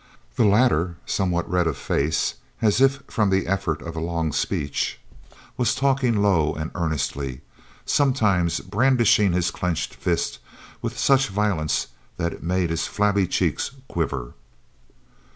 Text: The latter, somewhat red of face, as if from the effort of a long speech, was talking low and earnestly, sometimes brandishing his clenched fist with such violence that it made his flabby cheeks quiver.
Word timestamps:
The 0.35 0.45
latter, 0.45 0.95
somewhat 1.05 1.47
red 1.47 1.67
of 1.67 1.77
face, 1.77 2.33
as 2.59 2.81
if 2.81 3.03
from 3.07 3.29
the 3.29 3.45
effort 3.45 3.83
of 3.83 3.95
a 3.95 3.99
long 3.99 4.31
speech, 4.31 4.99
was 5.57 5.75
talking 5.75 6.23
low 6.23 6.55
and 6.55 6.71
earnestly, 6.73 7.41
sometimes 7.85 8.61
brandishing 8.61 9.33
his 9.33 9.51
clenched 9.51 9.93
fist 9.93 10.39
with 10.81 10.97
such 10.97 11.27
violence 11.27 11.85
that 12.17 12.33
it 12.33 12.41
made 12.41 12.71
his 12.71 12.87
flabby 12.87 13.27
cheeks 13.27 13.69
quiver. 13.87 14.33